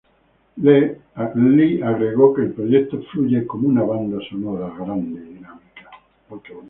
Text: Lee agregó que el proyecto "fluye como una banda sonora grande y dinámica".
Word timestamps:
Lee 0.57 1.79
agregó 1.83 2.33
que 2.33 2.41
el 2.41 2.53
proyecto 2.53 3.03
"fluye 3.11 3.45
como 3.45 3.67
una 3.67 3.83
banda 3.83 4.17
sonora 4.27 4.67
grande 4.79 5.21
y 5.29 5.33
dinámica". 5.35 5.91